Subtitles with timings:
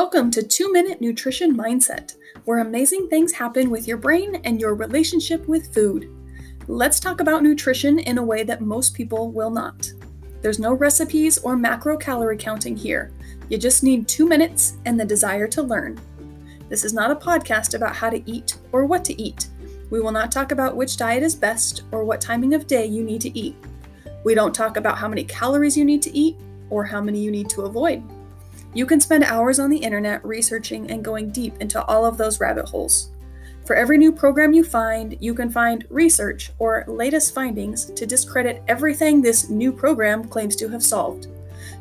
[0.00, 2.14] Welcome to 2 Minute Nutrition Mindset,
[2.44, 6.08] where amazing things happen with your brain and your relationship with food.
[6.68, 9.92] Let's talk about nutrition in a way that most people will not.
[10.40, 13.12] There's no recipes or macro calorie counting here.
[13.48, 15.98] You just need two minutes and the desire to learn.
[16.68, 19.48] This is not a podcast about how to eat or what to eat.
[19.90, 23.02] We will not talk about which diet is best or what timing of day you
[23.02, 23.56] need to eat.
[24.22, 26.36] We don't talk about how many calories you need to eat
[26.70, 28.00] or how many you need to avoid.
[28.74, 32.40] You can spend hours on the internet researching and going deep into all of those
[32.40, 33.10] rabbit holes.
[33.64, 38.62] For every new program you find, you can find research or latest findings to discredit
[38.66, 41.26] everything this new program claims to have solved.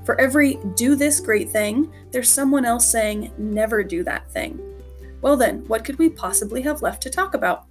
[0.03, 4.59] For every do this great thing, there's someone else saying never do that thing.
[5.21, 7.67] Well, then, what could we possibly have left to talk about?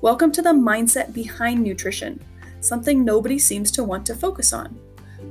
[0.00, 2.22] Welcome to the mindset behind nutrition,
[2.60, 4.78] something nobody seems to want to focus on.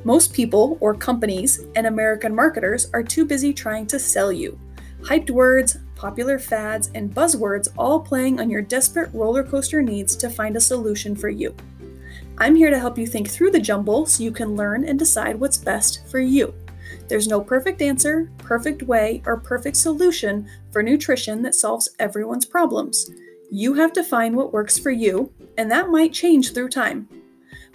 [0.03, 4.59] Most people, or companies, and American marketers are too busy trying to sell you.
[5.01, 10.29] Hyped words, popular fads, and buzzwords all playing on your desperate roller coaster needs to
[10.29, 11.55] find a solution for you.
[12.37, 15.39] I'm here to help you think through the jumble so you can learn and decide
[15.39, 16.53] what's best for you.
[17.07, 23.09] There's no perfect answer, perfect way, or perfect solution for nutrition that solves everyone's problems.
[23.51, 27.07] You have to find what works for you, and that might change through time.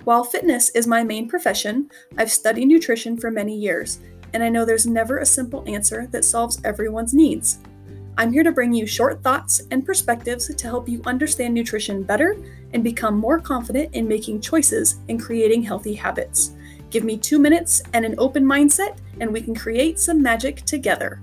[0.09, 4.01] While fitness is my main profession, I've studied nutrition for many years,
[4.33, 7.59] and I know there's never a simple answer that solves everyone's needs.
[8.17, 12.39] I'm here to bring you short thoughts and perspectives to help you understand nutrition better
[12.73, 16.53] and become more confident in making choices and creating healthy habits.
[16.89, 21.20] Give me two minutes and an open mindset, and we can create some magic together.